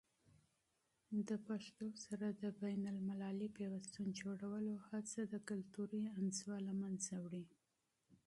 [1.27, 7.45] د پښتو سره د بینالمللي پیوستون جوړولو هڅه کلتوري انزوا له منځه وړي.